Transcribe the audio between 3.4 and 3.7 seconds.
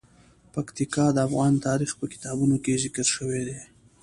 دي.